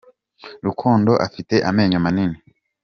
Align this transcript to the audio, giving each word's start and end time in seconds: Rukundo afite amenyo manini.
Rukundo 0.65 1.11
afite 1.27 1.55
amenyo 1.69 1.97
manini. 2.05 2.37